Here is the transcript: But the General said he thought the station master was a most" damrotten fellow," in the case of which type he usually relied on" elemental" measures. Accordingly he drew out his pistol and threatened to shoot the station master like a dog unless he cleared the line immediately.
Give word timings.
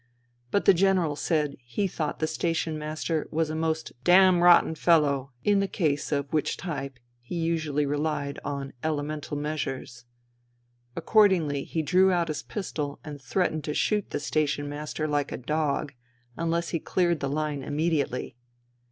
But 0.49 0.65
the 0.65 0.73
General 0.73 1.15
said 1.15 1.57
he 1.63 1.87
thought 1.87 2.17
the 2.17 2.25
station 2.25 2.75
master 2.79 3.27
was 3.29 3.51
a 3.51 3.55
most" 3.55 3.91
damrotten 4.03 4.73
fellow," 4.75 5.31
in 5.43 5.59
the 5.59 5.67
case 5.67 6.11
of 6.11 6.33
which 6.33 6.57
type 6.57 6.97
he 7.21 7.35
usually 7.35 7.85
relied 7.85 8.39
on" 8.43 8.73
elemental" 8.83 9.37
measures. 9.37 10.05
Accordingly 10.95 11.65
he 11.65 11.83
drew 11.83 12.11
out 12.11 12.29
his 12.29 12.41
pistol 12.41 12.99
and 13.03 13.21
threatened 13.21 13.63
to 13.65 13.75
shoot 13.75 14.09
the 14.09 14.19
station 14.19 14.67
master 14.67 15.07
like 15.07 15.31
a 15.31 15.37
dog 15.37 15.93
unless 16.35 16.69
he 16.69 16.79
cleared 16.79 17.19
the 17.19 17.29
line 17.29 17.61
immediately. 17.61 18.35